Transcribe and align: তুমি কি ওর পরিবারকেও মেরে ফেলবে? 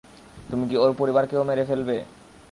তুমি 0.49 0.63
কি 0.69 0.75
ওর 0.77 0.91
পরিবারকেও 0.99 1.47
মেরে 1.49 1.63
ফেলবে? 1.65 1.97